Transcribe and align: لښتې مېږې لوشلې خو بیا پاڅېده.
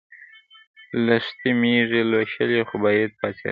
لښتې 1.05 1.49
مېږې 1.59 2.01
لوشلې 2.11 2.61
خو 2.67 2.75
بیا 2.83 3.07
پاڅېده. 3.19 3.49